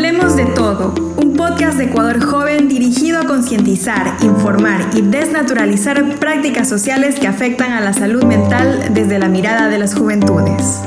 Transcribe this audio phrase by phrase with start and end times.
[0.00, 6.70] Hablemos de todo, un podcast de Ecuador joven dirigido a concientizar, informar y desnaturalizar prácticas
[6.70, 10.80] sociales que afectan a la salud mental desde la mirada de las juventudes.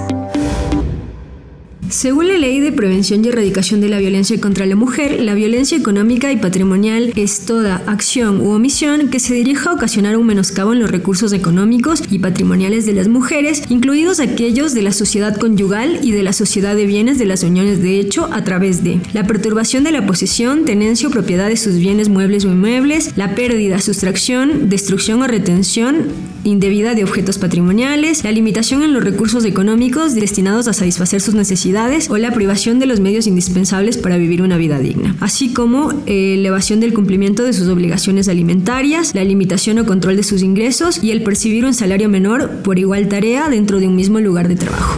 [1.94, 5.78] Según la Ley de Prevención y Erradicación de la Violencia contra la Mujer, la violencia
[5.78, 10.74] económica y patrimonial es toda acción u omisión que se dirija a ocasionar un menoscabo
[10.74, 16.00] en los recursos económicos y patrimoniales de las mujeres, incluidos aquellos de la sociedad conyugal
[16.02, 19.28] y de la sociedad de bienes de las uniones de hecho a través de la
[19.28, 23.80] perturbación de la posesión, tenencia o propiedad de sus bienes muebles o inmuebles, la pérdida,
[23.80, 26.08] sustracción, destrucción o retención
[26.44, 32.10] indebida de objetos patrimoniales, la limitación en los recursos económicos destinados a satisfacer sus necesidades,
[32.10, 36.36] o la privación de los medios indispensables para vivir una vida digna, así como eh,
[36.36, 41.12] elevación del cumplimiento de sus obligaciones alimentarias, la limitación o control de sus ingresos y
[41.12, 44.98] el percibir un salario menor por igual tarea dentro de un mismo lugar de trabajo.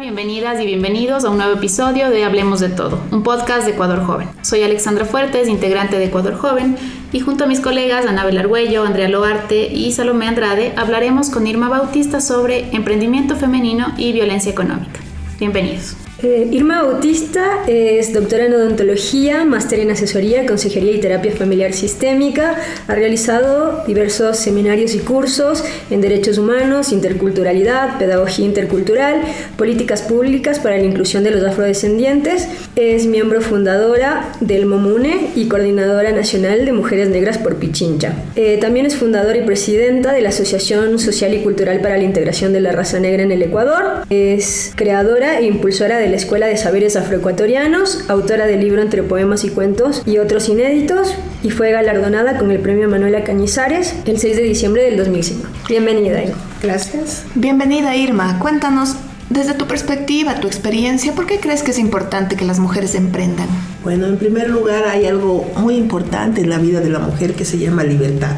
[0.00, 4.04] Bienvenidas y bienvenidos a un nuevo episodio de Hablemos de Todo, un podcast de Ecuador
[4.04, 4.28] Joven.
[4.42, 6.76] Soy Alexandra Fuertes, integrante de Ecuador Joven,
[7.12, 11.70] y junto a mis colegas Anabel Argüello, Andrea Loarte y Salomé Andrade hablaremos con Irma
[11.70, 15.00] Bautista sobre emprendimiento femenino y violencia económica.
[15.38, 15.96] Bienvenidos.
[16.22, 22.56] Eh, Irma Bautista es doctora en odontología, máster en asesoría, consejería y terapia familiar sistémica.
[22.88, 29.20] Ha realizado diversos seminarios y cursos en derechos humanos, interculturalidad, pedagogía intercultural,
[29.58, 32.48] políticas públicas para la inclusión de los afrodescendientes.
[32.76, 38.14] Es miembro fundadora del MOMUNE y coordinadora nacional de Mujeres Negras por Pichincha.
[38.36, 42.54] Eh, también es fundadora y presidenta de la Asociación Social y Cultural para la Integración
[42.54, 44.06] de la Raza Negra en el Ecuador.
[44.08, 49.02] Es creadora e impulsora de de la Escuela de Saberes Afroecuatorianos, autora del libro Entre
[49.02, 54.16] Poemas y Cuentos y otros inéditos, y fue galardonada con el premio Manuela Cañizares el
[54.16, 55.48] 6 de diciembre del 2005.
[55.68, 56.36] Bienvenida, Irma.
[56.62, 57.24] Gracias.
[57.34, 58.38] Bienvenida, Irma.
[58.38, 58.94] Cuéntanos,
[59.30, 63.48] desde tu perspectiva, tu experiencia, ¿por qué crees que es importante que las mujeres emprendan?
[63.82, 67.44] Bueno, en primer lugar hay algo muy importante en la vida de la mujer que
[67.44, 68.36] se llama libertad.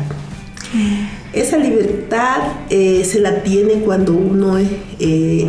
[1.35, 2.39] Esa libertad
[2.71, 5.49] eh, se la tiene cuando uno eh,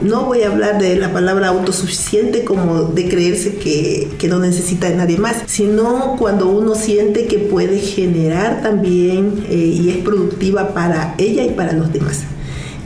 [0.00, 4.96] no voy a hablar de la palabra autosuficiente como de creerse que, no necesita de
[4.96, 11.14] nadie más, sino cuando uno siente que puede generar también eh, y es productiva para
[11.18, 12.24] ella y para los demás.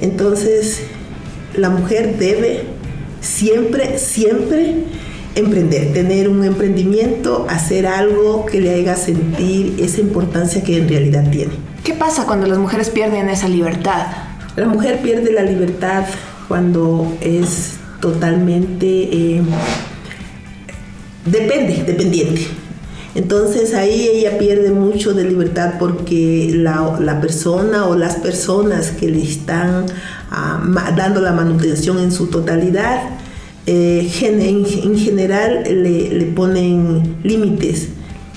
[0.00, 0.81] Entonces,
[1.55, 2.62] la mujer debe
[3.21, 4.84] siempre, siempre
[5.34, 11.29] emprender, tener un emprendimiento, hacer algo que le haga sentir esa importancia que en realidad
[11.31, 11.53] tiene.
[11.84, 14.06] ¿Qué pasa cuando las mujeres pierden esa libertad?
[14.56, 16.05] La mujer pierde la libertad
[16.52, 19.42] cuando es totalmente, eh,
[21.24, 22.46] depende, dependiente.
[23.14, 29.22] Entonces ahí ella pierde mucho de libertad porque la, persona o las personas que le
[29.22, 29.86] están
[30.30, 30.62] ah,
[30.94, 33.00] dando la manutención en su totalidad,
[33.64, 37.88] eh, en, general le, ponen límites,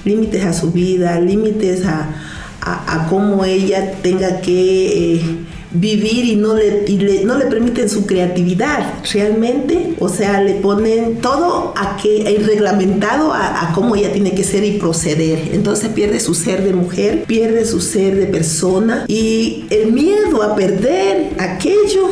[0.05, 5.15] límites a su vida, límites a, cómo ella tenga que...
[5.15, 6.85] Eh, vivir y no le,
[7.23, 13.69] no le permiten su creatividad realmente, o sea, le ponen todo a que reglamentado a,
[13.69, 15.49] a, cómo ella tiene que ser y proceder.
[15.53, 20.55] Entonces pierde su ser de mujer, pierde su ser de persona y el miedo a
[20.55, 22.09] perder aquello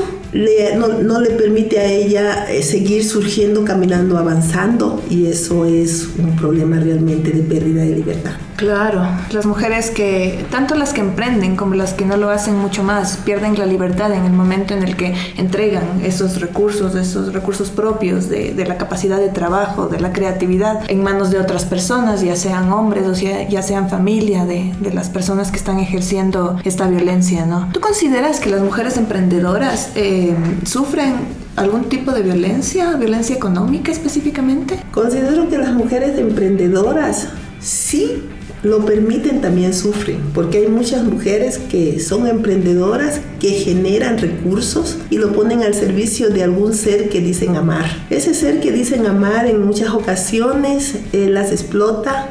[1.03, 6.79] no, le permite a ella eh, seguir surgiendo, caminando, avanzando y eso es un problema
[6.79, 8.33] realmente de pérdida de libertad.
[8.55, 12.83] Claro, las mujeres que, tanto las que emprenden como las que no lo hacen mucho
[12.83, 17.71] más, pierden la libertad en el momento en el que entregan esos recursos, esos recursos
[17.71, 22.35] propios de, la capacidad de trabajo, de la creatividad en manos de otras personas, ya
[22.35, 27.69] sean hombres o ya sean familia de, las personas que están ejerciendo esta violencia, ¿no?
[27.73, 30.35] ¿Tú consideras que las mujeres emprendedoras eh,
[30.65, 31.15] sufren
[31.55, 34.79] algún tipo de violencia, violencia económica específicamente?
[34.91, 38.23] Considero que las mujeres emprendedoras sí
[38.63, 45.17] lo permiten también sufren, porque hay muchas mujeres que son emprendedoras, que generan recursos y
[45.17, 47.85] lo ponen al servicio de algún ser que dicen amar.
[48.09, 52.29] Ese ser que dicen amar en muchas ocasiones eh, las explota,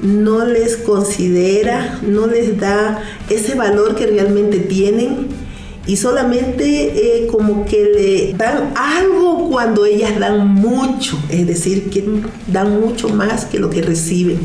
[0.00, 5.28] no les considera, no les da ese valor que realmente tienen
[5.86, 12.04] y solamente eh, como que le dan algo cuando ellas dan mucho, es decir, que
[12.46, 14.38] dan mucho más que lo que reciben.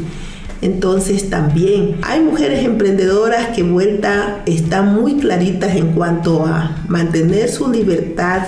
[0.62, 7.71] Entonces también hay mujeres emprendedoras que vuelta están muy claritas en cuanto a mantener su
[7.71, 8.44] libertad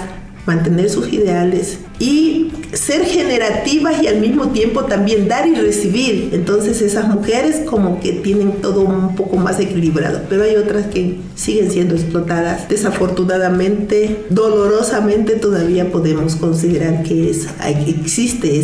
[0.49, 6.29] mantener sus ideales y ser generativas y al mismo tiempo también dar y recibir.
[6.33, 11.19] Entonces esas mujeres como que tienen todo un poco más equilibrado, pero hay otras que
[11.35, 12.67] siguen siendo explotadas.
[12.67, 17.31] Desafortunadamente, dolorosamente todavía podemos considerar que
[17.87, 18.59] existe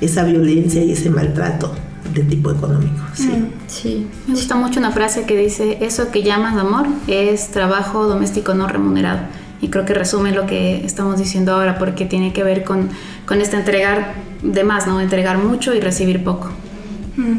[0.00, 1.72] esa violencia y ese maltrato
[2.14, 3.02] de tipo económico.
[3.14, 3.28] Sí.
[3.28, 4.06] Mm, sí.
[4.26, 8.66] Me gusta mucho una frase que dice, eso que llamas amor es trabajo doméstico no
[8.66, 9.20] remunerado
[9.60, 12.90] y creo que resume lo que estamos diciendo ahora porque tiene que ver con,
[13.26, 15.00] con este entregar de más, ¿no?
[15.00, 16.50] Entregar mucho y recibir poco.
[17.16, 17.36] Mm.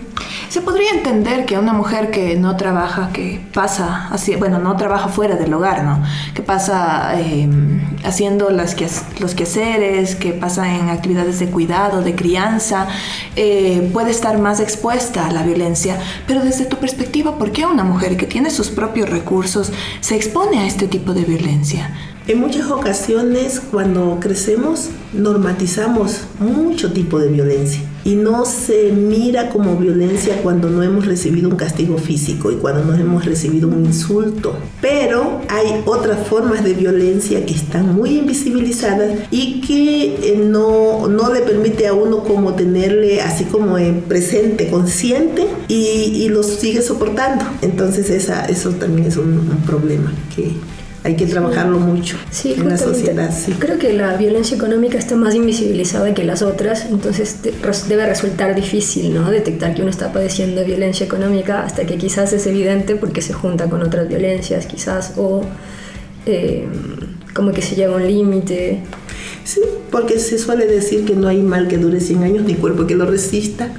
[0.56, 5.10] Se podría entender que una mujer que no trabaja, que pasa, así, bueno, no trabaja
[5.10, 6.02] fuera del hogar, ¿no?
[6.34, 8.78] Que pasa em, haciendo las
[9.20, 12.88] los quehaceres, que pasa en actividades de cuidado, de crianza,
[13.36, 16.00] eh, puede estar más expuesta a la violencia.
[16.26, 20.60] Pero desde tu perspectiva, ¿por qué una mujer que tiene sus propios recursos se expone
[20.60, 21.94] a este tipo de violencia?
[22.28, 29.76] En muchas ocasiones cuando crecemos normatizamos mucho tipo de violencia y no se mira como
[29.78, 34.56] violencia cuando no hemos recibido un castigo físico y cuando no hemos recibido un insulto.
[34.80, 41.34] Pero hay otras formas de violencia que están muy invisibilizadas y que eh, no, no
[41.34, 46.84] le permite a uno como tenerle así como en presente, consciente y, y lo sigue
[46.84, 47.44] soportando.
[47.64, 50.52] Entonces esa, eso también es un, un problema que
[51.06, 53.32] hay que trabajarlo mucho en la sociedad.
[53.60, 57.38] Creo que la violencia económica está más invisibilizada que las otras, entonces
[57.88, 59.30] debe resultar difícil ¿no?
[59.30, 63.70] detectar que uno está padeciendo violencia económica hasta que quizás es evidente porque se junta
[63.70, 65.44] con otras violencias, quizás, o
[66.26, 66.66] eh,
[67.36, 68.80] como que se llega a un límite.
[69.44, 69.62] Sí,
[69.92, 72.96] porque se suele decir que no hay mal que dure 100 años ni cuerpo que
[72.96, 73.70] lo resista,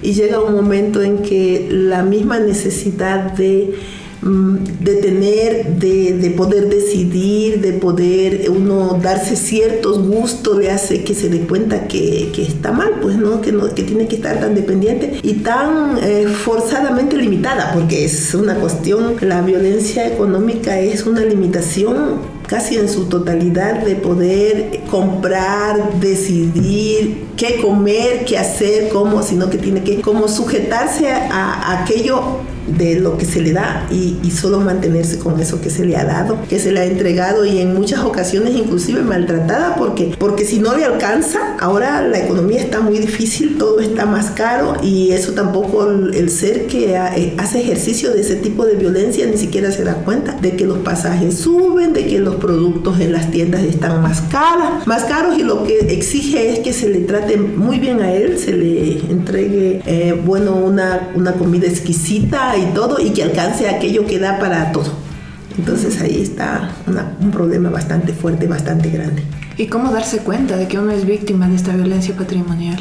[0.00, 3.74] y llega un momento en que la misma necesidad de
[4.22, 11.28] de tener, de, poder decidir, de poder uno darse ciertos gustos, le hace que se
[11.28, 13.40] dé cuenta que, está mal, pues, ¿no?
[13.40, 13.72] Que, ¿no?
[13.74, 19.14] que tiene que estar tan dependiente y tan eh, forzadamente limitada, porque es una cuestión,
[19.20, 27.58] la violencia económica es una limitación casi en su totalidad de poder comprar, decidir qué
[27.58, 32.42] comer, qué hacer, cómo, sino que tiene que como sujetarse a aquello
[32.78, 36.04] de lo que se le da y, solo mantenerse con eso que se le ha
[36.04, 40.60] dado, que se le ha entregado y en muchas ocasiones inclusive maltratada porque, porque si
[40.60, 45.32] no le alcanza, ahora la economía está muy difícil, todo está más caro y eso
[45.32, 49.82] tampoco el, ser que eh, hace ejercicio de ese tipo de violencia ni siquiera se
[49.82, 54.00] da cuenta de que los pasajes suben, de que los productos en las tiendas están
[54.00, 58.00] más caros, más caros y lo que exige es que se le trate muy bien
[58.00, 63.22] a él, se le entregue eh, bueno una, una comida exquisita y todo y que
[63.22, 64.90] alcance aquello que da para todo.
[65.58, 66.70] Entonces ahí está
[67.20, 69.22] un problema bastante fuerte, bastante grande.
[69.56, 72.78] ¿Y cómo darse cuenta de que uno es víctima de esta violencia patrimonial?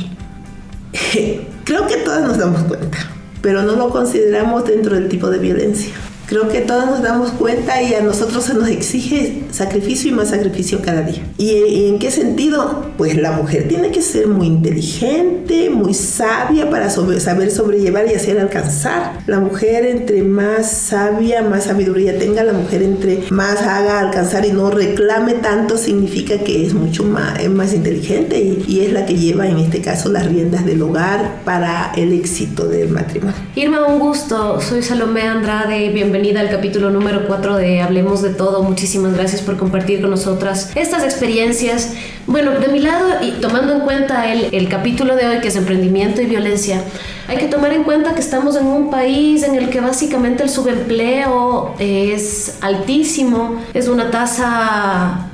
[1.66, 2.98] Creo que todas nos damos cuenta,
[3.42, 5.94] pero no lo consideramos dentro del tipo de violencia.
[6.30, 10.30] Creo que todos nos damos cuenta y a nosotros se nos exige sacrificio y más
[10.30, 11.24] sacrificio cada día.
[11.40, 12.86] ¿Y, en qué sentido?
[13.00, 18.40] Pues la mujer tiene que ser muy inteligente, muy sabia para saber sobrellevar y hacer
[18.40, 19.22] alcanzar.
[19.26, 24.52] La mujer entre más sabia, más sabiduría tenga, la mujer entre más haga alcanzar y
[24.52, 29.08] no reclame tanto, significa que es mucho más, es más inteligente y, y es la
[29.08, 33.36] que lleva en este caso las riendas del hogar para el éxito del matrimonio.
[33.56, 34.62] Irma, un gusto.
[34.62, 35.90] Soy Salomé Andrade.
[35.90, 38.62] Bienvenida bienvenida al capítulo número 4 de Hablemos de Todo.
[38.62, 41.94] Muchísimas gracias por compartir con nosotras estas experiencias.
[42.28, 45.56] Bueno, de mi lado, y tomando en cuenta el, el capítulo de hoy, que es
[45.56, 46.84] emprendimiento y violencia,
[47.30, 50.50] hay que tomar en cuenta que estamos en un país en el que básicamente el
[50.50, 55.29] subempleo es altísimo, es una tasa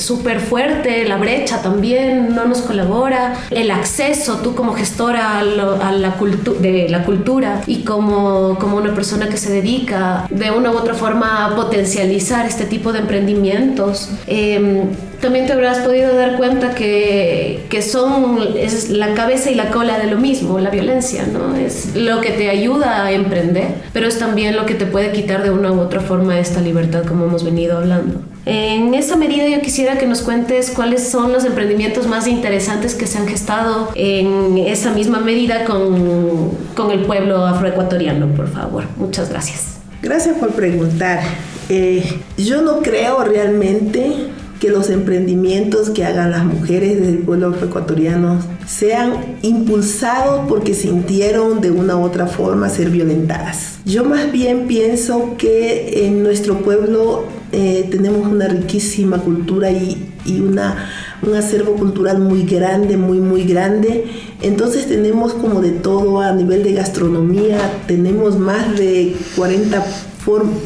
[0.00, 6.16] súper fuerte, la brecha también no nos colabora, el acceso, tú como gestora a, la
[6.60, 10.94] de la cultura y como, como una persona que se dedica de una u otra
[10.94, 14.10] forma a potencializar este tipo de emprendimientos.
[14.26, 14.88] Em,
[15.20, 19.98] también te habrás podido dar cuenta que, que, son es la cabeza y la cola
[19.98, 21.56] de lo mismo, la violencia, ¿no?
[21.56, 25.42] Es lo que te ayuda a emprender, pero es también lo que te puede quitar
[25.42, 28.22] de una u otra forma esta libertad como hemos venido hablando.
[28.46, 33.06] En esa medida yo quisiera que nos cuentes cuáles son los emprendimientos más interesantes que
[33.06, 38.84] se han gestado en esa misma medida con, con el pueblo afroecuatoriano, por favor.
[38.96, 39.78] Muchas gracias.
[40.02, 41.20] Gracias por preguntar.
[41.68, 48.40] Eh, yo no creo realmente que los emprendimientos que hagan las mujeres del pueblo ecuatoriano
[48.66, 53.78] sean impulsados porque sintieron de una u otra forma ser violentadas.
[53.86, 60.40] Yo más bien pienso que en nuestro pueblo eh, tenemos una riquísima cultura y, y
[60.40, 60.88] una,
[61.22, 64.04] un acervo cultural muy grande, muy, muy grande.
[64.42, 69.84] Entonces tenemos como de todo a nivel de gastronomía, tenemos más de 40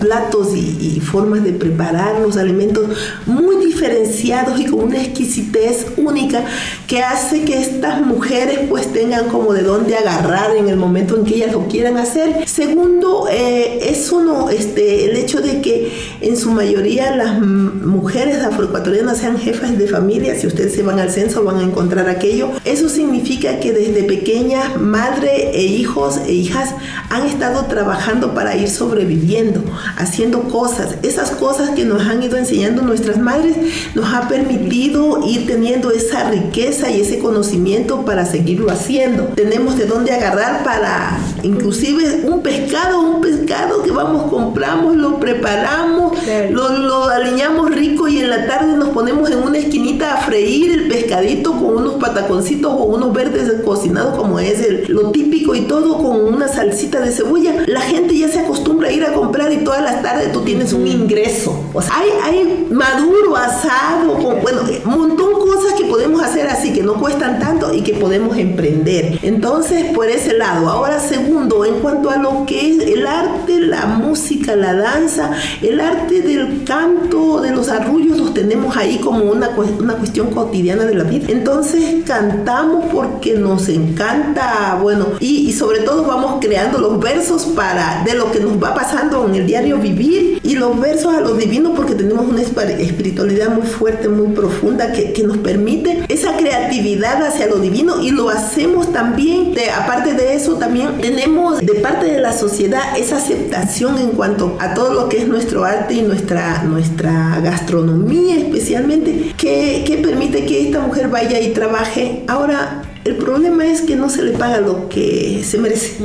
[0.00, 2.88] platos y, formas de preparar los alimentos
[3.26, 6.44] muy diferenciados y con una exquisitez única
[6.86, 11.24] que hace que estas mujeres pues tengan como de dónde agarrar en el momento en
[11.24, 12.48] que ellas lo quieran hacer.
[12.48, 19.18] Segundo, eh, es uno, este, el hecho de que en su mayoría las mujeres afroecuatorianas
[19.18, 22.50] sean jefas de familia, si ustedes se van al censo van a encontrar aquello.
[22.64, 26.74] Eso significa que desde pequeñas madre e hijos e hijas
[27.10, 29.53] han estado trabajando para ir sobreviviendo
[29.96, 30.96] haciendo cosas.
[31.02, 33.56] Esas cosas que nos han ido enseñando nuestras madres
[33.94, 39.24] nos ha permitido ir teniendo esa riqueza y ese conocimiento para seguirlo haciendo.
[39.34, 46.18] Tenemos de dónde agarrar para inclusive un pescado, un pescado que vamos, compramos, lo preparamos,
[46.50, 50.72] lo, lo aliñamos rico y en la tarde nos ponemos en una esquinita a freír
[50.72, 55.62] el pescadito con unos pataconcitos o unos verdes cocinados como es el, lo típico y
[55.62, 57.64] todo con una salsita de cebolla.
[57.66, 60.72] La gente ya se acostumbra a ir a comprar y todas las tardes tú tienes
[60.72, 61.64] un ingreso.
[61.72, 66.46] O sea, hay, hay maduro, asado, con, bueno, un montón de cosas que podemos hacer
[66.48, 69.18] así, que no cuestan tanto y que podemos emprender.
[69.22, 70.68] Entonces, por ese lado.
[70.68, 71.00] Ahora,
[71.34, 76.20] segundo, en cuanto a lo que es el arte, la música, la danza, el arte
[76.20, 79.50] del canto, de los arrullos, los tenemos ahí como una,
[79.80, 81.26] una cuestión cotidiana de la vida.
[81.28, 88.04] Entonces, cantamos porque nos encanta, bueno, y, y sobre todo vamos creando los versos para
[88.04, 91.34] de lo que nos va pasando en el diario vivir y los versos a lo
[91.34, 97.24] divino porque tenemos una espiritualidad muy fuerte, muy profunda que, que nos permite esa creatividad
[97.26, 101.23] hacia lo divino y lo hacemos también, de, aparte de eso también tenemos
[101.60, 105.64] de parte de la sociedad esa aceptación en cuanto a todo lo que es nuestro
[105.64, 112.24] arte y nuestra, nuestra gastronomía especialmente que, que permite que esta mujer vaya y trabaje.
[112.28, 115.96] Ahora, el problema es que no se le paga lo que se merece.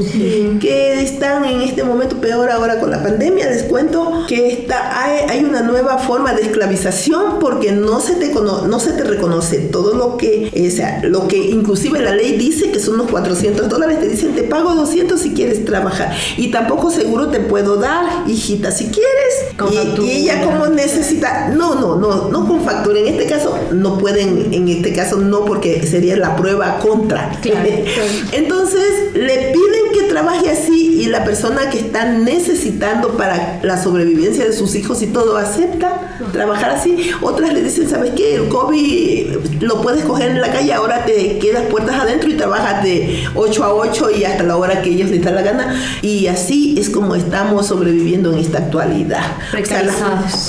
[0.60, 3.50] Que están en este momento peor ahora con la pandemia.
[3.50, 8.80] Les cuento que está, hay, una nueva forma de esclavización porque no se te, no
[8.80, 12.80] se te reconoce todo lo que, o sea, lo que inclusive la ley dice que
[12.80, 14.02] son unos 400 dólares.
[14.02, 16.14] Te dicen, te pago 200 si quieres trabajar.
[16.36, 20.02] Y tampoco seguro te puedo dar, hijita, si quieres.
[20.04, 23.00] y, ella como necesita, no, no, no, no con factura.
[23.00, 27.32] En este caso no pueden, en este caso no porque sería la prueba contra.
[28.32, 34.46] Entonces le piden que trabaje así y la persona que está necesitando para la sobrevivencia
[34.46, 37.12] de sus hijos y todo acepta trabajar así.
[37.22, 38.36] Otras le dicen, ¿sabes qué?
[38.36, 42.84] El COVID lo puedes coger en la calle, ahora te quedas puertas adentro y trabajas
[42.84, 45.82] de 8 a 8 y hasta la hora que ellos les da la gana.
[46.02, 49.38] Y así es como estamos sobreviviendo en esta actualidad.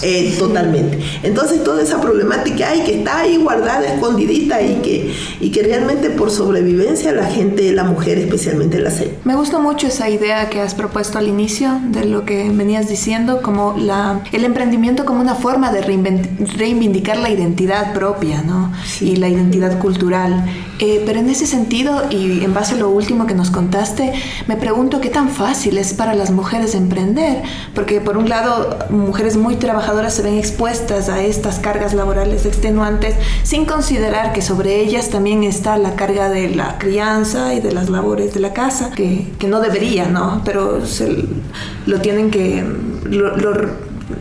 [0.03, 0.99] Eh, totalmente.
[1.23, 6.11] Entonces toda esa problemática hay que está ahí guardada, escondidita y que, y que realmente
[6.11, 9.15] por sobrevivencia la gente, la mujer especialmente la hace.
[9.25, 13.43] Me gusta mucho esa idea que has propuesto al inicio de lo que venías diciendo,
[13.43, 18.73] como la, el emprendimiento como una forma de reivindicar la identidad propia ¿no?
[19.01, 20.45] y la identidad cultural.
[20.79, 24.13] Eh, pero en ese sentido, y en base a lo último que nos contaste,
[24.47, 27.43] me pregunto qué tan fácil es para las mujeres emprender,
[27.75, 33.15] porque por un lado, mujeres muy trabajadoras se ven expuestas a estas cargas laborales extenuantes
[33.43, 37.89] sin considerar que sobre ellas también está la carga de la crianza y de las
[37.89, 40.43] labores de la casa, que, que no debería, ¿no?
[40.45, 40.81] Pero
[41.87, 42.65] lo tienen que...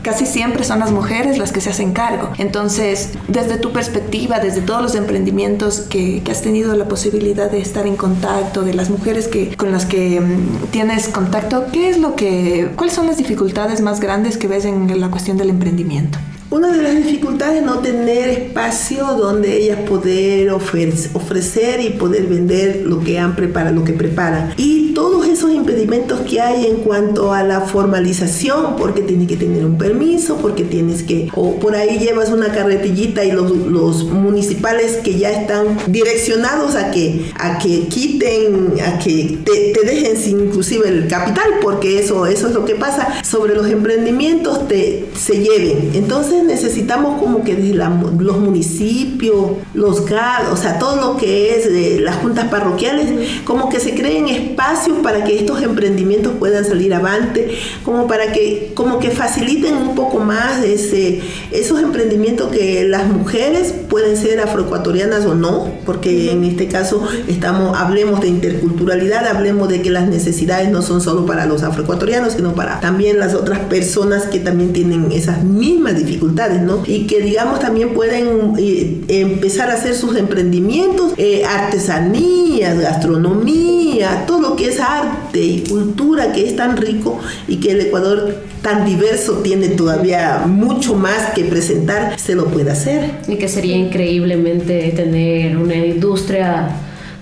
[0.02, 2.30] casi siempre son las mujeres las que se hacen cargo.
[2.38, 7.60] Entonces, desde tu perspectiva, desde todos los emprendimientos que, que, has tenido la posibilidad de
[7.60, 11.98] estar en contacto, de las mujeres que, con las que mm, tienes contacto, ¿qué es
[11.98, 16.18] lo que, cuáles son las dificultades más grandes que ves en la cuestión del emprendimiento?
[16.52, 22.82] Una de las dificultades es no tener espacio donde ellas poder ofrecer y poder vender
[22.88, 24.56] lo que han preparado, lo que preparan.
[24.58, 29.64] Y todos esos impedimentos que hay en cuanto a la formalización, porque tienes que tener
[29.64, 34.98] un permiso, porque tienes que, o por ahí llevas una carretillita y los, los municipales
[35.04, 40.40] que ya están direccionados a que, a que quiten, a que te, te dejen sin
[40.40, 45.38] inclusive el capital, porque eso, eso es lo que pasa, sobre los emprendimientos te, se
[45.38, 45.92] lleven.
[45.94, 51.72] Entonces, necesitamos como que desde los municipios, los GAD, o sea, todo lo que es
[51.72, 53.08] de las juntas parroquiales,
[53.46, 58.72] como que se creen espacios para que estos emprendimientos puedan salir avante, como para que,
[58.76, 65.26] como que faciliten un poco más ese, esos emprendimientos que las mujeres pueden ser afroecuatorianas
[65.26, 70.70] o no, porque en este caso estamos, hablemos de interculturalidad, hablemos de que las necesidades
[70.70, 75.12] no son solo para los afroecuatorianos, sino para también las otras personas que también tienen
[75.12, 76.84] esas mismas dificultades, ¿no?
[76.86, 84.42] Y que digamos también pueden eh, empezar a hacer sus emprendimientos, eh, artesanías, gastronomía, todo
[84.42, 88.86] lo que es arte y cultura que es tan rico y que el Ecuador tan
[88.86, 93.12] diverso tiene todavía mucho más que presentar, se lo puede hacer.
[93.28, 96.70] Y que sería increíblemente tener una industria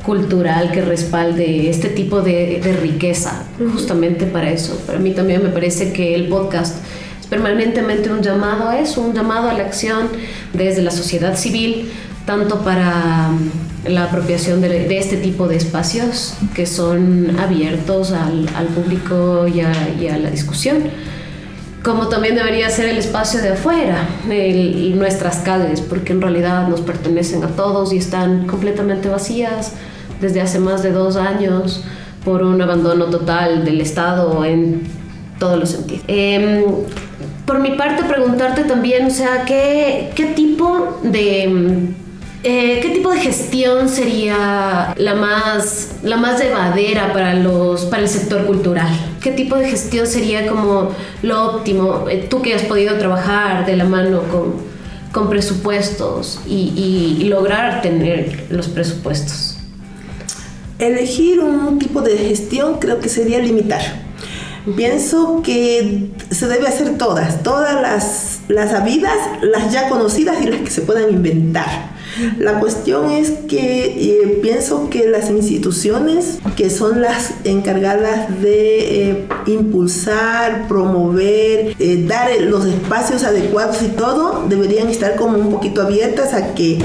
[0.03, 4.81] cultural que respalde este tipo de, de riqueza, justamente para eso.
[4.87, 6.77] Para mí también me parece que el podcast
[7.29, 10.07] permanentemente un llamado a eso, un llamado a la acción
[10.53, 11.91] desde la sociedad civil,
[12.25, 19.47] tanto para mm, la apropiación de, este tipo de espacios que son abiertos al, público
[19.47, 20.83] y a, y a la discusión
[21.87, 26.81] como también debería ser el espacio de afuera, el, nuestras calles, porque en realidad nos
[26.81, 29.71] pertenecen a todos y están completamente vacías
[30.19, 31.85] desde hace más de dos años
[32.25, 34.81] por un abandono total del Estado en
[35.39, 36.03] todos los sentidos.
[36.09, 36.65] Em,
[37.47, 41.95] por mi parte, preguntarte también, o sea, ¿qué, qué tipo de
[42.43, 48.09] eh, ¿Qué tipo de gestión sería la más, la más llevadera para, los, para el
[48.09, 48.87] sector cultural?
[49.21, 50.91] ¿Qué tipo de gestión sería como
[51.23, 52.05] lo óptimo?
[52.09, 54.53] Eh, tú que has podido trabajar de la mano con,
[55.11, 59.57] con presupuestos y, y lograr tener los presupuestos.
[60.79, 63.81] Elegir un tipo de gestión creo que sería limitar.
[64.75, 70.61] Pienso que se debe hacer todas, todas las, las habidas, las ya conocidas y las
[70.61, 71.97] que se puedan inventar.
[72.39, 79.27] La cuestión es que eh, pienso que las instituciones que son las encargadas de eh,
[79.45, 86.33] impulsar, promover, eh, dar los espacios adecuados y todo, deberían estar como un poquito abiertas
[86.33, 86.79] a que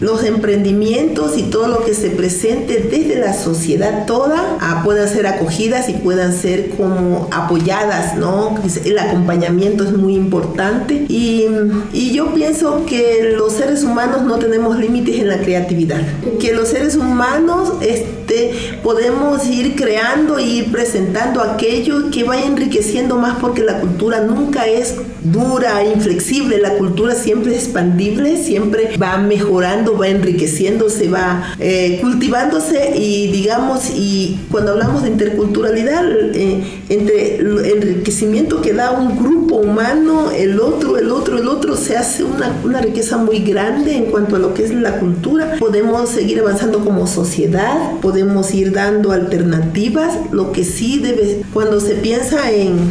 [0.00, 5.26] los emprendimientos y todo lo que se presente desde la sociedad toda ah, puedan ser
[5.26, 8.54] acogidas y puedan ser como apoyadas, ¿no?
[8.84, 11.46] El acompañamiento es muy importante y,
[11.92, 16.02] y yo pienso que los seres humanos no tenemos límites en la creatividad,
[16.40, 23.16] que los seres humanos este, podemos ir creando y ir presentando aquello que vaya enriqueciendo
[23.16, 29.16] más porque la cultura nunca es dura, inflexible, la cultura siempre es expandible, siempre va
[29.18, 36.04] mejorando, va enriqueciéndose, va eh, cultivándose y digamos, y cuando hablamos de interculturalidad,
[36.34, 41.76] eh, entre el enriquecimiento que da un grupo humano, el otro, el otro, el otro,
[41.76, 45.56] se hace una, una riqueza muy grande en cuanto a lo que es la cultura.
[45.58, 50.14] Podemos seguir avanzando como sociedad, podemos ir dando alternativas.
[50.32, 52.90] Lo que sí debe, cuando se piensa en,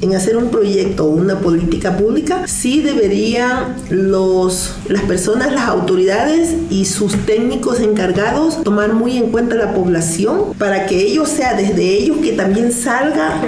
[0.00, 6.54] en hacer un proyecto o una política pública, sí deberían los, las personas, las autoridades
[6.70, 11.82] y sus técnicos encargados tomar muy en cuenta la población para que ellos sea desde
[11.82, 13.40] ellos que también salga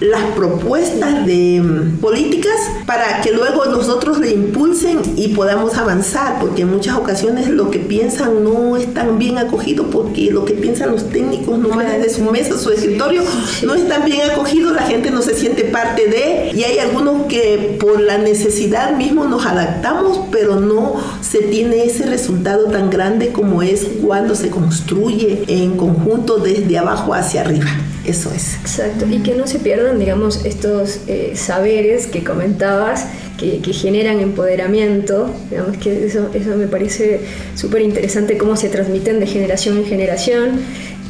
[0.00, 2.54] las propuestas de mm, políticas
[2.86, 7.80] para que luego nosotros le impulsen y podamos avanzar, porque en muchas ocasiones lo que
[7.80, 12.14] piensan no es tan bien acogido, porque lo que piensan los técnicos no van desde
[12.14, 13.22] su mesa, su escritorio,
[13.64, 17.26] no es tan bien acogido, la gente no se siente parte de, y hay algunos
[17.26, 23.32] que por la necesidad mismo nos adaptamos, pero no se tiene ese resultado tan grande
[23.32, 27.68] como es cuando se construye en conjunto desde abajo hacia arriba.
[28.08, 28.54] Eso es.
[28.54, 29.06] Exacto.
[29.06, 35.30] Y que no se pierdan, digamos, estos eh, saberes que comentabas, que, generan empoderamiento.
[35.50, 37.20] Digamos que eso, eso me parece
[37.54, 40.60] súper interesante, cómo se transmiten de generación en generación.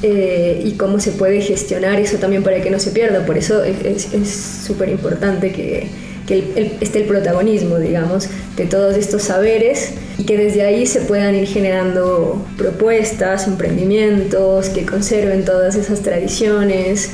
[0.01, 3.27] Eh, y cómo se puede gestionar eso también para que no se pierda.
[3.27, 5.89] Por eso es súper importante que,
[6.29, 11.35] que esté el protagonismo, digamos, de todos estos saberes y que desde ahí se puedan
[11.35, 17.11] ir generando propuestas, emprendimientos que conserven todas esas tradiciones.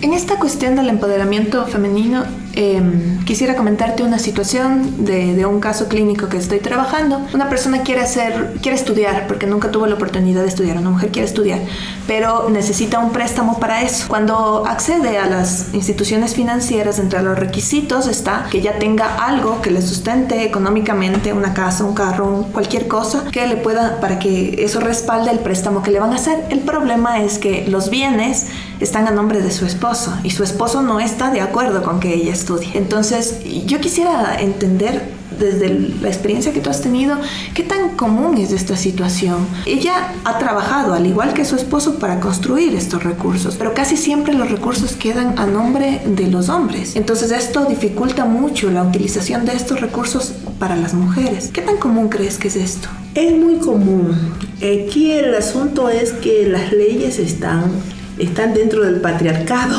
[0.00, 2.24] En esta cuestión del empoderamiento femenino,
[2.56, 7.20] em, quisiera comentarte una situación de, de, un caso clínico que estoy trabajando.
[7.32, 10.78] Una persona quiere hacer, quiere estudiar porque nunca tuvo la oportunidad de estudiar.
[10.78, 11.60] Una mujer quiere estudiar,
[12.06, 14.06] pero necesita un préstamo para eso.
[14.08, 19.70] Cuando accede a las instituciones financieras, entre los requisitos está que ya tenga algo que
[19.70, 24.80] le sustente económicamente, una casa, un carro, cualquier cosa que le pueda, para que eso
[24.80, 26.44] respalde el préstamo que le van a hacer.
[26.50, 28.46] El problema es que los bienes
[28.80, 32.14] están a nombre de su esposo y su esposo no está de acuerdo con que
[32.14, 32.32] ella
[32.74, 35.68] Entonces, yo quisiera entender desde
[36.00, 37.16] la experiencia que tú has tenido,
[37.54, 39.46] ¿qué tan común es esta situación?
[39.66, 44.32] Ella ha trabajado, al igual que su esposo, para construir estos recursos, pero casi siempre
[44.34, 46.96] los recursos quedan a nombre de los hombres.
[46.96, 51.50] Entonces esto dificulta mucho la utilización de estos recursos para las mujeres.
[51.52, 52.88] ¿Qué tan común crees que es esto?
[53.14, 54.14] Es muy común.
[54.56, 57.72] Aquí el asunto es que las leyes están
[58.18, 59.76] están dentro del patriarcado,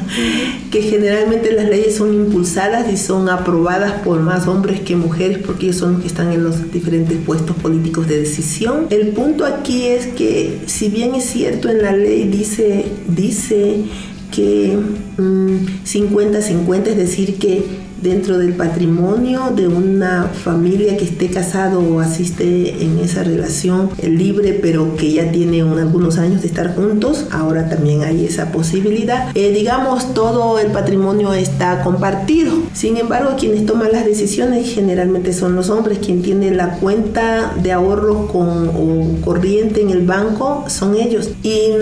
[0.70, 5.66] que generalmente las leyes son impulsadas y son aprobadas por más hombres que mujeres porque
[5.66, 8.86] ellos son los que están en los diferentes puestos políticos de decisión.
[8.90, 13.84] El punto aquí es que si bien es cierto en la ley dice, dice
[14.30, 14.78] que
[15.16, 17.64] 50-50, mm, es decir, que
[18.02, 24.58] dentro del patrimonio de una familia que esté casado o asiste en esa relación libre,
[24.60, 29.30] pero que ya tiene algunos años de estar juntos, ahora también hay esa posibilidad.
[29.34, 32.54] Eh, digamos, todo el patrimonio está compartido.
[32.72, 35.98] Sin embargo, quienes toman las decisiones generalmente son los hombres.
[35.98, 41.30] Quien tiene la cuenta de ahorro con, o corriente en el banco son ellos.
[41.42, 41.72] Y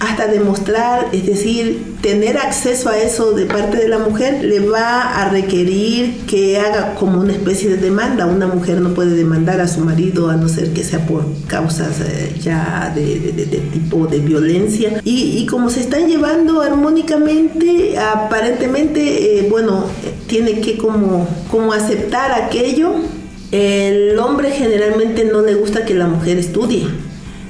[0.00, 5.20] hasta demostrar, es decir, tener acceso a eso de parte de la mujer le va
[5.20, 8.26] a requerir que haga como una especie de demanda.
[8.26, 12.00] Una mujer no puede demandar a su marido a no ser que sea por causas
[12.00, 13.08] eh, ya de,
[13.72, 15.00] tipo de violencia.
[15.04, 19.86] Y, como se están llevando armónicamente, aparentemente, eh, bueno,
[20.28, 22.94] tiene que como, como aceptar aquello.
[23.50, 26.86] El hombre generalmente no le gusta que la mujer estudie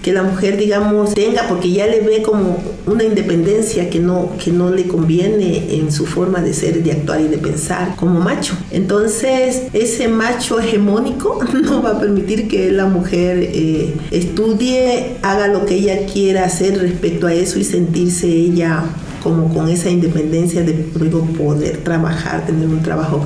[0.03, 4.51] que la mujer, digamos, tenga, porque ya le ve como una independencia que no, que
[4.51, 8.55] no le conviene en su forma de ser, de actuar y de pensar como macho.
[8.71, 15.67] Entonces, ese macho hegemónico no va a permitir que la mujer eh, estudie, haga lo
[15.67, 18.85] que ella quiera hacer respecto a eso y sentirse ella
[19.29, 23.25] como con esa independencia de luego poder trabajar, tener un trabajo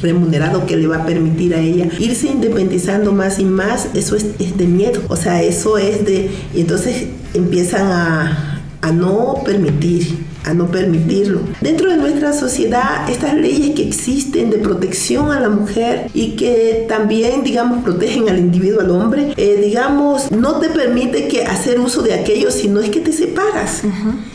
[0.00, 4.38] remunerado que le va a permitir a ella irse independizando más y más, eso es,
[4.38, 10.54] de miedo, o sea, eso es de, y entonces empiezan a, a no permitir a
[10.54, 11.40] no permitirlo.
[11.60, 16.86] Dentro de nuestra sociedad, estas leyes que existen de protección a la mujer y que
[16.88, 22.02] también, digamos, protegen al individuo, al hombre, eh, digamos, no te permite que hacer uso
[22.02, 23.82] de aquello, sino es que te separas.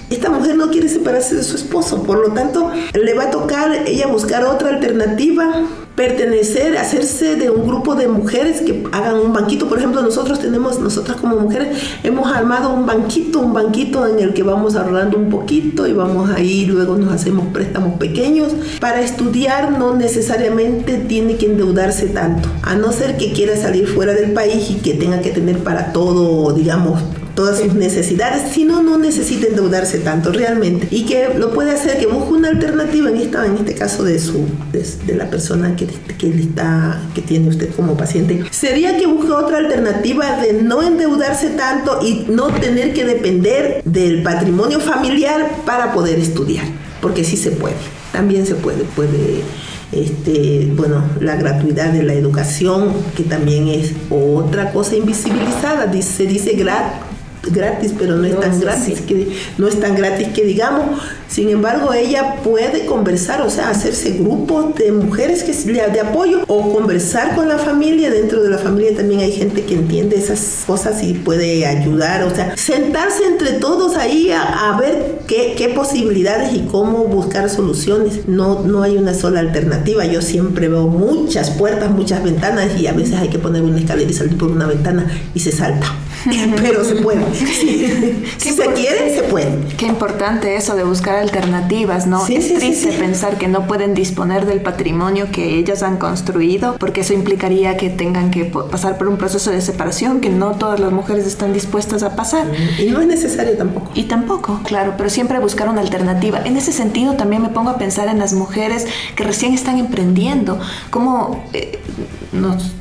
[0.10, 3.72] Esta mujer no quiere separarse de su esposo, por lo tanto, le va a tocar
[3.86, 5.66] ella buscar otra alternativa
[5.98, 9.68] pertenecer, hacerse de un grupo de mujeres que hagan un banquito.
[9.68, 11.70] Por ejemplo, nosotros tenemos, nosotras como mujeres,
[12.04, 16.30] hemos armado un banquito, un banquito en el que vamos ahorrando un poquito y vamos
[16.30, 18.54] ahí, luego nos hacemos préstamos pequeños.
[18.80, 24.14] Para estudiar no necesariamente tiene que endeudarse tanto, a no ser que quiera salir fuera
[24.14, 27.02] del país y que tenga que tener para todo, digamos,
[27.38, 30.88] todas sus necesidades, si no, necesita endeudarse tanto realmente.
[30.90, 34.18] Y que lo puede hacer, que busque una alternativa, en, esta, en este caso de,
[34.18, 35.86] su, de, la persona que,
[36.18, 41.50] que, está, que tiene usted como paciente, sería que busque otra alternativa de no endeudarse
[41.52, 46.66] tanto y no tener que depender del patrimonio familiar para poder estudiar,
[47.04, 47.76] porque sí se puede,
[48.12, 49.44] también se puede, puede
[49.92, 56.54] este, bueno, la gratuidad de la educación, que también es otra cosa invisibilizada, se dice
[56.54, 57.08] gratis
[57.52, 61.00] gratis, pero no es tan gratis que no es tan gratis que digamos.
[61.28, 66.74] Sin embargo, ella puede conversar, o sea, hacerse grupos de mujeres que de apoyo o
[66.74, 68.10] conversar con la familia.
[68.10, 72.34] Dentro de la familia también hay gente que entiende esas cosas y puede ayudar, o
[72.34, 78.28] sea, sentarse entre todos ahí a, ver qué, qué, posibilidades y cómo buscar soluciones.
[78.28, 80.06] No, no hay una sola alternativa.
[80.06, 84.10] Yo siempre veo muchas puertas, muchas ventanas y a veces hay que poner una escalera
[84.10, 85.94] y salir por una ventana y se salta.
[86.62, 87.24] pero se puede.
[87.34, 89.58] si se quiere, se puede.
[89.78, 92.26] Qué importante eso de buscar alternativas, ¿no?
[92.28, 97.14] es triste pensar que no pueden disponer del patrimonio que ellas han construido, porque eso
[97.14, 101.26] implicaría que tengan que pasar por un proceso de separación que no todas las mujeres
[101.26, 102.48] están dispuestas a pasar.
[102.80, 103.92] Y no es necesario tampoco.
[103.94, 106.42] Y tampoco, claro, pero siempre buscar una alternativa.
[106.46, 110.60] En ese sentido también me pongo a pensar en las mujeres que recién están emprendiendo,
[110.90, 111.80] como eh,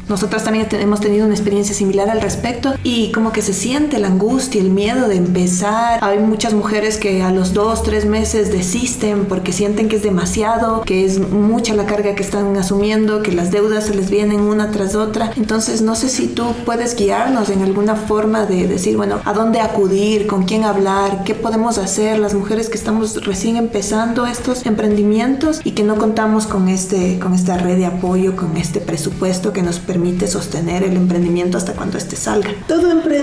[0.09, 4.09] nosotras también hemos tenido una experiencia similar al respecto y como que se siente la
[4.09, 5.99] angustia, el miedo de empezar.
[6.03, 10.83] Hay muchas mujeres que a los dos, tres meses desisten porque sienten que es demasiado,
[10.83, 14.71] que es mucha la carga que están asumiendo, que las deudas se les vienen una
[14.71, 15.33] tras otra.
[15.37, 19.61] Entonces no sé si tú puedes guiarnos en alguna forma de decir, bueno, a dónde
[19.61, 25.61] acudir, con quién hablar, qué podemos hacer las mujeres que estamos recién empezando estos emprendimientos
[25.65, 29.63] y que no contamos con, este, con esta red de apoyo, con este presupuesto que
[29.63, 32.51] nos permite sostener el emprendimiento hasta cuando este salga.
[32.69, 33.16] Todo emprendimiento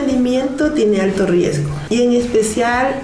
[0.73, 1.69] tiene alto riesgo.
[1.89, 2.95] Y en especial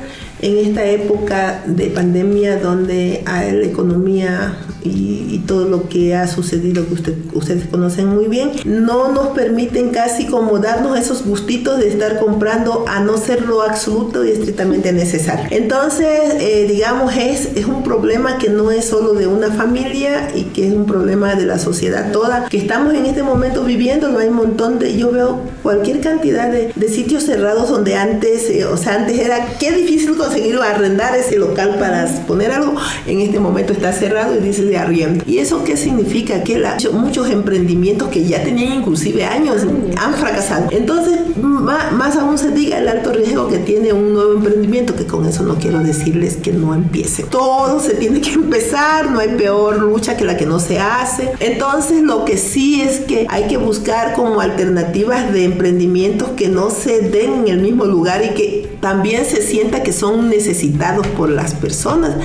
[0.42, 6.94] en esta época de pandemia donde la economía y, todo lo que ha sucedido que
[6.94, 12.20] usted, ustedes conocen muy bien, no nos permiten casi como darnos esos gustitos de estar
[12.20, 15.48] comprando a no ser lo absoluto y estrictamente necesario.
[15.50, 20.44] Entonces, eh, digamos, es, es un problema que no es solo de una familia y
[20.44, 24.28] que es un problema de la sociedad toda, que estamos en este momento viviendo, hay
[24.28, 28.78] un montón de, yo veo cualquier cantidad de, de sitios cerrados donde antes, eh, o
[28.78, 32.76] sea, antes era qué difícil conseguir o arrendar ese local para poner algo,
[33.08, 35.24] en este momento está cerrado y dice de arriendo.
[35.28, 36.44] ¿Y eso qué significa?
[36.44, 39.66] Que la, muchos emprendimientos que ya tenían inclusive años
[39.98, 40.68] han fracasado.
[40.72, 45.06] Entonces, más, más aún se diga el alto riesgo que tiene un nuevo emprendimiento, que
[45.06, 47.24] con eso no quiero decirles que no empiece.
[47.24, 51.32] Todo se tiene que empezar, no hay peor lucha que la que no se hace.
[51.40, 56.70] Entonces, lo que sí es que hay que buscar como alternativas de emprendimientos que no
[56.70, 61.30] se den en el mismo lugar y que también se sienta que son necesitados por
[61.30, 62.16] las personas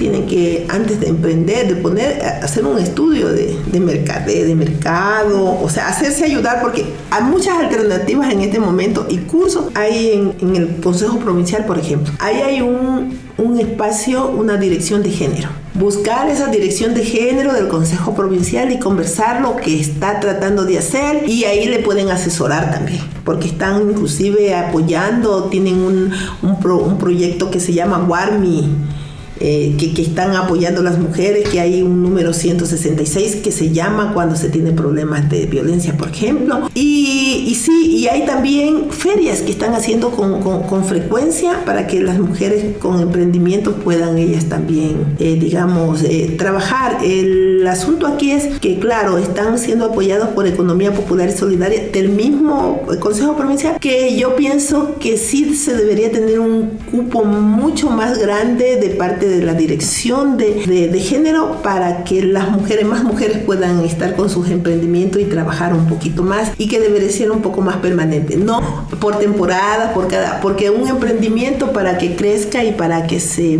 [0.00, 5.68] tienen que, antes de emprender, de poner, hacer un estudio de, de, de mercado, o
[5.68, 9.66] sea, hacerse ayudar, porque hay muchas alternativas en este momento y cursos.
[9.74, 15.02] Hay en, en el Consejo Provincial, por ejemplo, ahí hay un, un espacio, una dirección
[15.02, 15.50] de género.
[15.74, 20.78] Buscar esa dirección de género del Consejo Provincial y conversar lo que está tratando de
[20.78, 26.10] hacer y ahí le pueden asesorar también, porque están inclusive apoyando, tienen un,
[26.42, 28.66] un, un proyecto que se llama Warmi
[29.42, 34.12] eh, que, están apoyando a las mujeres, que hay un número 166 que se llama
[34.12, 36.68] cuando se tiene problemas de violencia, por ejemplo.
[36.74, 42.02] Y, y sí, y hay también ferias que están haciendo con, con, frecuencia para que
[42.02, 46.98] las mujeres con emprendimiento puedan ellas también, eh, digamos, eh, trabajar.
[47.02, 52.10] El asunto aquí es que, claro, están siendo apoyados por Economía Popular y Solidaria del
[52.10, 58.18] mismo Consejo Provincial, que yo pienso que sí se debería tener un cupo mucho más
[58.18, 63.38] grande de parte de la dirección de, de, género para que las mujeres, más mujeres
[63.38, 67.40] puedan estar con sus emprendimientos y trabajar un poquito más y que debería ser un
[67.42, 68.60] poco más permanente, no
[69.00, 73.58] por temporada, por cada, porque un emprendimiento para que crezca y para que se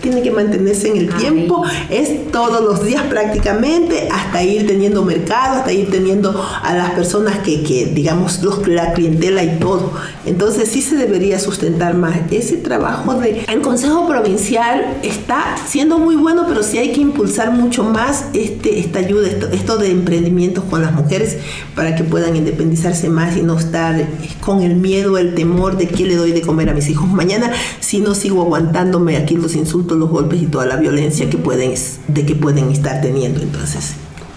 [0.00, 5.56] tiene que mantenerse en el tiempo es todos los días prácticamente hasta ir teniendo mercado,
[5.56, 9.92] hasta ir teniendo a las personas que, que digamos, los, la clientela y todo.
[10.24, 16.16] Entonces sí se debería sustentar más ese trabajo de el Consejo Provincial está siendo muy
[16.16, 20.82] bueno, pero sí hay que impulsar mucho más este, esta ayuda, esto, de emprendimientos con
[20.82, 21.38] las mujeres
[21.74, 24.06] para que puedan independizarse más y no estar
[24.40, 27.52] con el miedo, el temor de qué le doy de comer a mis hijos mañana
[27.80, 31.74] si no sigo aguantándome aquí los insultos, los golpes y toda la violencia que pueden,
[32.08, 33.40] de que pueden estar teniendo.
[33.42, 33.94] Entonces,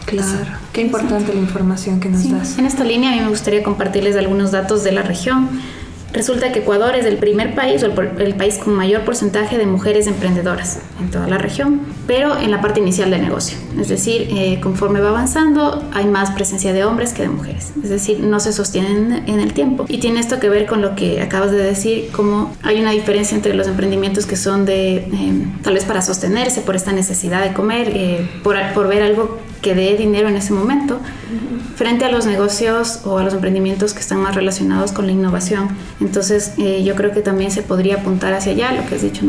[0.10, 2.58] Claro, qué importante la información que nos das.
[2.58, 5.50] En esta línea a mí me gustaría compartirles algunos datos de la región.
[6.14, 10.08] Resulta que Ecuador es el primer país o el, país con mayor porcentaje de mujeres
[10.08, 13.58] emprendedoras en toda la región, pero en la parte inicial del negocio.
[13.80, 17.74] Es decir, eh, conforme va avanzando, hay más presencia de hombres que de mujeres.
[17.84, 19.86] Es decir, no se sostienen en el tiempo.
[19.88, 23.36] Y tiene esto que ver con lo que acabas de decir, como hay una diferencia
[23.36, 25.08] entre los emprendimientos que son de, eh,
[25.62, 29.76] tal vez para sostenerse por esta necesidad de comer, eh, por, por ver algo que
[29.76, 31.00] dé dinero en ese momento,
[31.76, 35.70] frente a los negocios o a los emprendimientos que están más relacionados con la innovación.
[36.00, 39.26] Entonces, eh, yo creo que también se podría apuntar hacia allá, lo que has dicho,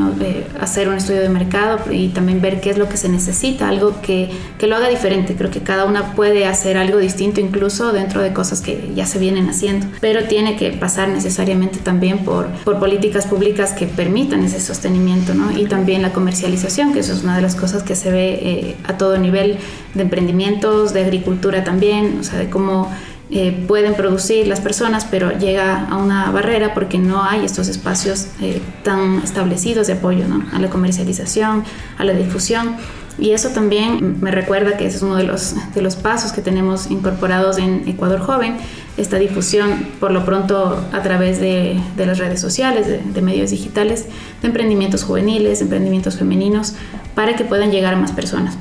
[0.61, 4.01] hacer un estudio de mercado y también ver qué es lo que se necesita, algo
[4.03, 5.35] que, que, lo haga diferente.
[5.35, 9.19] Creo que cada una puede hacer algo distinto incluso dentro de cosas que ya se
[9.19, 14.61] vienen haciendo, pero tiene que pasar necesariamente también por, por políticas públicas que permitan ese
[14.61, 15.57] sostenimiento, ¿no?
[15.57, 18.77] Y también la comercialización, que eso es una de las cosas que se ve eh,
[18.85, 19.59] a todo nivel
[19.95, 21.90] de emprendimientos, de agricultura también,
[22.21, 22.91] o sea, de cómo
[23.33, 28.27] eh, pueden producir las personas, pero llega a una barrera porque no hay estos espacios
[28.41, 30.45] eh, tan establecidos de apoyo ¿no?
[30.53, 31.63] a la comercialización,
[31.97, 32.77] a la difusión.
[33.21, 36.41] Y eso también me recuerda que ese es uno de los, de los pasos que
[36.41, 38.57] tenemos incorporados en Ecuador Joven,
[38.97, 43.51] esta difusión por lo pronto a través de, de las redes sociales, de, de, medios
[43.51, 44.07] digitales,
[44.41, 46.75] de emprendimientos juveniles, de emprendimientos femeninos,
[47.15, 48.57] para que puedan llegar a más personas.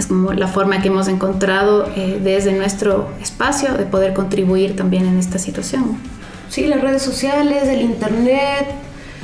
[0.00, 5.04] Es como la forma que hemos encontrado eh, desde nuestro espacio de poder contribuir también
[5.04, 5.98] en esta situación.
[6.48, 8.64] Sí, las redes sociales, el internet,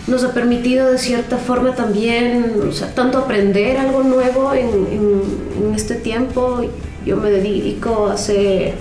[0.06, 5.22] nos ha permitido de cierta forma también, o sea, tanto aprender algo nuevo en, en,
[5.64, 6.60] en este tiempo.
[7.06, 8.74] Yo me dedico a hacer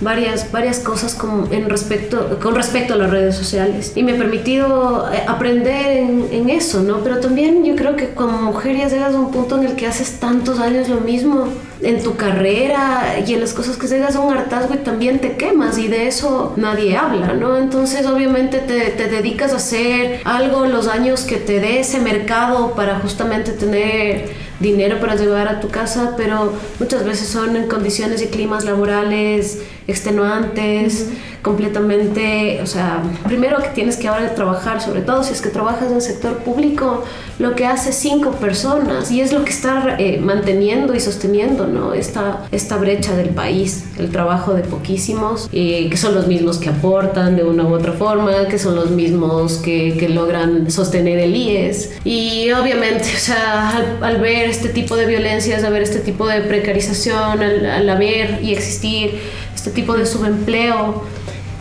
[0.00, 4.16] varias, varias cosas con, en respecto, con respecto a las redes sociales y me ha
[4.16, 5.86] permitido eh, aprender
[6.30, 6.98] en, eso, ¿no?
[7.02, 9.86] Pero también yo creo que como mujer ya llegas a un punto en el que
[9.86, 11.48] haces tantos años lo mismo
[11.82, 15.36] en tu carrera y en las cosas que llegas a un hartazgo y también te
[15.36, 17.58] quemas y de eso nadie habla, ¿no?
[17.58, 22.72] Entonces obviamente te, te dedicas a hacer algo los años que te dé ese mercado
[22.74, 28.22] para justamente tener dinero para llevar a tu casa, pero muchas veces son en condiciones
[28.22, 31.08] y climas laborales extenuantes,
[31.42, 35.88] completamente, o sea, primero que tienes que ahora trabajar, sobre todo si es que trabajas
[35.88, 37.04] en el sector público,
[37.38, 41.94] lo que hace cinco personas y es lo que está eh, manteniendo y sosteniendo, ¿no?
[41.94, 46.68] Esta, esta brecha del país, el trabajo de poquísimos, eh, que son los mismos que
[46.68, 51.34] aportan de una u otra forma, que son los mismos que, que logran sostener el
[51.34, 51.92] IES.
[52.04, 56.26] Y obviamente, o sea, al, al, ver este tipo de violencias, al ver este tipo
[56.26, 59.18] de precarización, al, al haber y existir
[59.54, 61.04] este tipo de subempleo,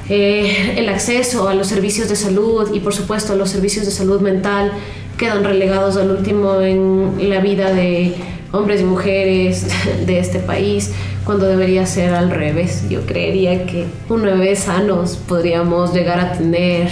[0.10, 3.91] eh, el acceso a los servicios de salud y por supuesto a los servicios de
[3.91, 4.71] salud mental
[5.17, 8.15] quedan relegados al último en la vida de
[8.54, 9.67] hombres y mujeres
[10.06, 10.91] de este país
[11.26, 12.86] cuando debería ser al revés.
[12.89, 16.88] Yo creería que una vez sanos podríamos llegar a tener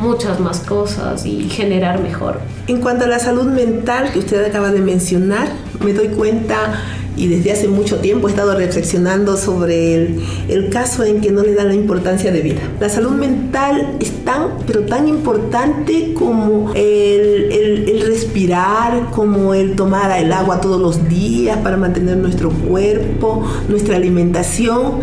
[0.00, 2.40] muchas más cosas y generar mejor.
[2.66, 5.48] En cuanto a la salud mental que usted acaba de mencionar,
[5.84, 6.82] me doy cuenta
[7.16, 10.16] y desde hace mucho tiempo he estado reflexionando sobre
[10.48, 12.60] el, caso en que no le dan la importancia de vida.
[12.80, 20.18] La salud mental es tan, pero tan importante como el, el respirar, como el tomar
[20.18, 25.00] el agua todos los días para mantener nuestro cuerpo, nuestra alimentación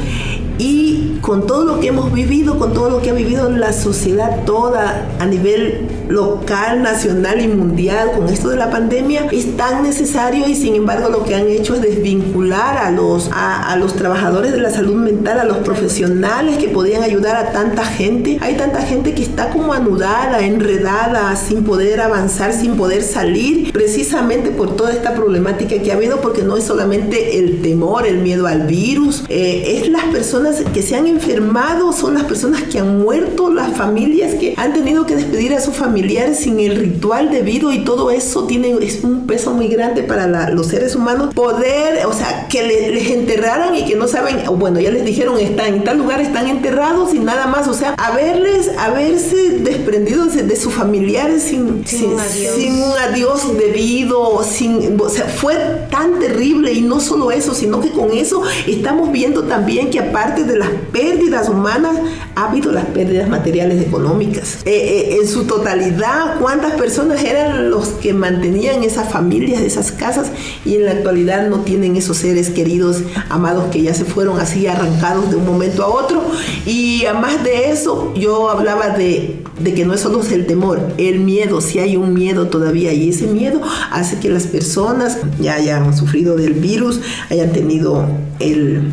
[0.57, 4.43] y con todo lo que hemos vivido, con todo lo que ha vivido la sociedad
[4.45, 10.47] toda a nivel local, nacional y mundial con esto de la pandemia, es tan necesario
[10.47, 14.59] y sin embargo lo que han hecho es desvincular a los, a, los trabajadores de
[14.59, 18.37] la salud mental, a los profesionales que podían ayudar a tanta gente.
[18.41, 24.51] Hay tanta gente que está como anudada, enredada, sin poder avanzar, sin poder salir, precisamente
[24.51, 28.47] por toda esta problemática que ha habido, porque no es solamente el temor, el miedo
[28.47, 32.99] al virus, eh, es las personas que se han enfermado, son las personas que han
[32.99, 37.71] muerto, las familias que han tenido que despedir a sus familiares sin el ritual debido
[37.73, 41.33] y todo eso tiene es un peso muy grande para la, los seres humanos.
[41.33, 45.37] Poder, o sea, que le, les enterraran y que no saben, bueno, ya les dijeron,
[45.39, 50.43] están en tal lugar, están enterrados y nada más, o sea, haberles, haberse desprendido de,
[50.43, 55.55] de sus familiares sin, sin, sin, un sin, un adiós debido, sin, o sea, fue
[55.89, 60.36] tan terrible y no solo eso, sino que con eso estamos viendo también que aparte
[60.45, 61.95] de las pérdidas humanas,
[62.35, 64.59] ha habido las pérdidas materiales económicas.
[64.65, 70.31] Eh, eh, en su totalidad, ¿cuántas personas eran los que mantenían esas familias, esas casas
[70.65, 74.67] y en la actualidad no tienen esos seres queridos, amados que ya se fueron así
[74.67, 76.21] arrancados de un momento a otro?
[76.65, 81.19] Y además de eso, yo hablaba de, de que no es solo el temor, el
[81.19, 85.95] miedo, si hay un miedo todavía y ese miedo hace que las personas ya hayan
[85.95, 88.05] sufrido del virus, hayan tenido
[88.39, 88.91] el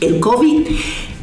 [0.00, 0.66] el COVID,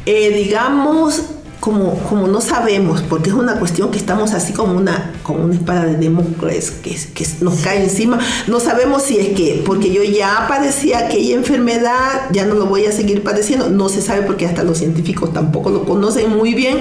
[0.06, 1.35] eh, digamos,
[1.66, 5.54] como, como no sabemos, porque es una cuestión que estamos así como una, como una
[5.54, 10.04] espada de Democles que, que nos cae encima, no sabemos si es que, porque yo
[10.04, 14.46] ya padecía aquella enfermedad, ya no lo voy a seguir padeciendo, no se sabe porque
[14.46, 16.78] hasta los científicos tampoco lo conocen muy bien,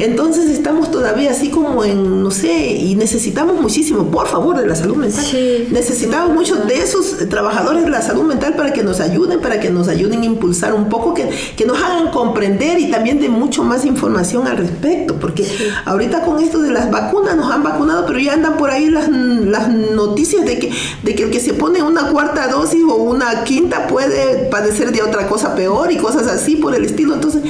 [0.00, 4.76] entonces estamos todavía así como en, no sé, y necesitamos muchísimo, por favor, de la
[4.76, 5.24] salud mental.
[5.24, 5.68] Sí.
[5.70, 9.70] Necesitamos muchos de esos trabajadores de la salud mental para que nos ayuden, para que
[9.70, 13.64] nos ayuden a impulsar un poco, que, que nos hagan comprender y también de mucho
[13.64, 15.46] más información al respecto, porque
[15.84, 19.08] ahorita con esto de las vacunas nos han vacunado, pero ya andan por ahí las,
[19.08, 23.44] las noticias de que, de que el que se pone una cuarta dosis o una
[23.44, 27.14] quinta puede padecer de otra cosa peor y cosas así por el estilo.
[27.14, 27.42] Entonces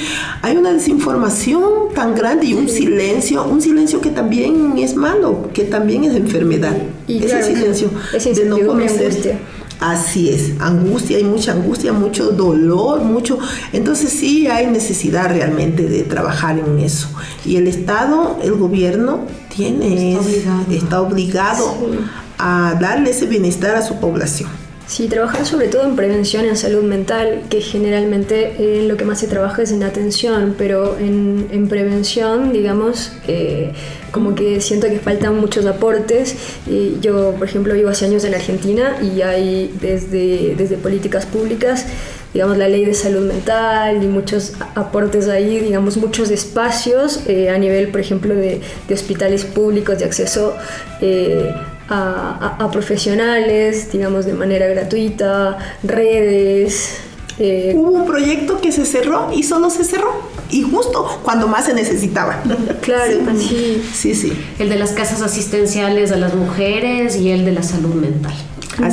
[0.43, 5.65] hay una desinformación tan grande y un silencio, un silencio que también es malo, que
[5.65, 6.77] también es enfermedad.
[7.09, 7.91] Y Ese claro, silencio
[8.35, 9.39] de no conocer.
[9.79, 13.39] Así es, angustia, hay mucha angustia, mucho dolor, mucho.
[13.75, 17.09] Entonces sí hay necesidad realmente de trabajar en eso.
[17.45, 19.21] Y el Estado, el gobierno,
[19.55, 20.65] tiene, Está obligado.
[20.73, 21.99] está obligado Sí.
[22.39, 24.49] a darle ese bienestar a su población.
[24.87, 29.19] Sí, trabajar sobre todo en prevención, en salud mental, que generalmente eh, lo que más
[29.19, 33.73] se trabaja es en atención, pero en, en prevención, digamos, eh,
[34.13, 36.37] como que siento que faltan muchos aportes.
[36.69, 41.87] Y yo, por ejemplo, vivo hace años en Argentina y hay desde, desde políticas públicas,
[42.33, 47.59] digamos, la ley de salud mental y muchos aportes ahí, digamos, muchos espacios eh, a
[47.59, 50.55] nivel, por ejemplo, de, de hospitales públicos, de acceso
[51.01, 51.51] eh,
[51.89, 56.99] a, a- a profesionales, digamos, de manera gratuita, redes.
[57.39, 60.13] eh, Hubo un proyecto que se cerró y solo se cerró.
[60.51, 62.43] Y justo cuando más se necesitaba.
[62.81, 63.83] claro, Sí, sí.
[63.93, 64.15] sí.
[64.15, 64.33] sí.
[64.59, 68.33] El de las casas asistenciales a las mujeres y el de la salud mental.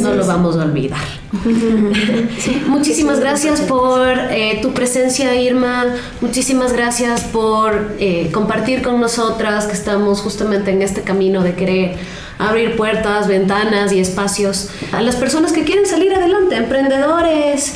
[0.01, 0.99] no lo vamos a olvidar.
[2.67, 5.86] Muchísimas gracias por eh, tu presencia, Irma.
[6.21, 11.95] Muchísimas gracias por eh, compartir con nosotras que estamos justamente en este camino de querer
[12.39, 17.76] abrir puertas, ventanas y espacios a las personas que quieren salir adelante, emprendedores,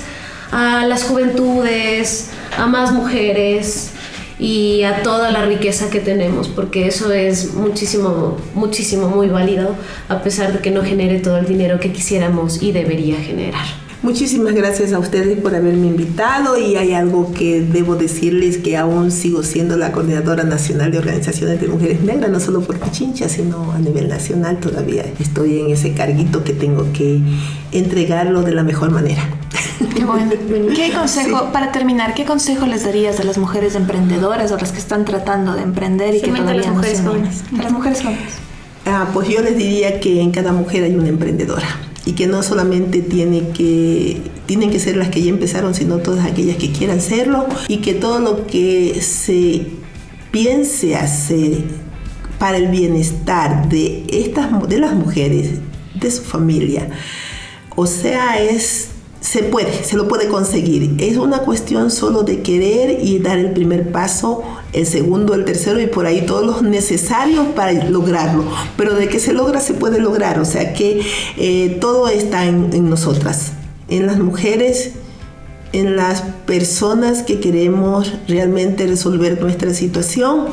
[0.51, 3.91] a las juventudes, a más mujeres
[4.39, 9.75] y a toda la riqueza que tenemos, porque eso es muchísimo, muchísimo, muy válido,
[10.09, 13.86] a pesar de que no genere todo el dinero que quisiéramos y debería generar.
[14.03, 19.11] Muchísimas gracias a ustedes por haberme invitado y hay algo que debo decirles que aún
[19.11, 23.71] sigo siendo la coordinadora nacional de organizaciones de mujeres negras, no solo por Pichincha, sino
[23.71, 27.21] a nivel nacional todavía estoy en ese carguito que tengo que
[27.71, 29.23] entregarlo de la mejor manera.
[29.95, 30.31] Qué bueno.
[30.75, 34.79] ¿Qué consejo, para terminar, qué consejo les darías a las mujeres emprendedoras o las que
[34.79, 37.43] están tratando de emprender y que todavía las mujeres jóvenes?
[37.57, 38.33] A las mujeres jóvenes.
[38.85, 41.67] Ah, pues yo les diría que en cada mujer hay una emprendedora
[42.07, 46.25] y que no solamente tiene que, tienen que ser las que ya empezaron, sino todas
[46.25, 49.67] aquellas que quieran serlo y que todo lo que se
[50.31, 51.65] piense hacer
[52.39, 55.55] para el bienestar de, estas, de las mujeres,
[55.95, 56.89] de su familia,
[57.75, 60.95] o sea, es se puede, se lo puede conseguir.
[60.99, 64.43] Es una cuestión solo de querer y dar el primer paso,
[64.77, 68.43] el segundo, el tercero y por ahí todos los necesarios para lograrlo.
[68.77, 70.39] Pero de que se logra, se puede lograr.
[70.39, 71.01] O sea que
[71.37, 73.53] eh, todo está en, en nosotras,
[73.89, 74.91] en las mujeres,
[75.73, 80.47] en las personas que queremos realmente resolver nuestra situación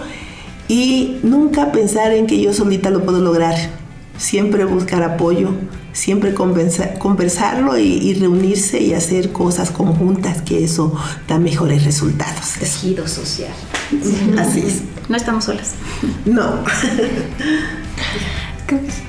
[0.68, 3.83] y nunca pensar en que yo solita lo puedo lograr.
[4.16, 5.50] Siempre buscar apoyo,
[5.92, 10.94] siempre conversarlo y, reunirse y hacer cosas conjuntas, que eso
[11.28, 12.54] da mejores resultados.
[12.58, 13.52] Tejido social.
[14.38, 14.82] Así es.
[15.08, 15.74] No estamos solas.
[16.24, 16.64] No.
[18.66, 19.02] Creo que sí.